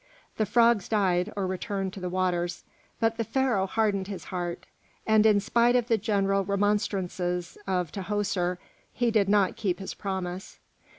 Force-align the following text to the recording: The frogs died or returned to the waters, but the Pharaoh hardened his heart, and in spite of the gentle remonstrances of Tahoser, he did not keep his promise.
The 0.37 0.47
frogs 0.47 0.89
died 0.89 1.31
or 1.35 1.45
returned 1.45 1.93
to 1.93 1.99
the 1.99 2.09
waters, 2.09 2.63
but 2.99 3.17
the 3.17 3.23
Pharaoh 3.23 3.67
hardened 3.67 4.07
his 4.07 4.23
heart, 4.23 4.65
and 5.05 5.27
in 5.27 5.39
spite 5.39 5.75
of 5.75 5.89
the 5.89 5.97
gentle 5.99 6.43
remonstrances 6.43 7.55
of 7.67 7.91
Tahoser, 7.91 8.57
he 8.91 9.11
did 9.11 9.29
not 9.29 9.55
keep 9.55 9.77
his 9.77 9.93
promise. 9.93 10.57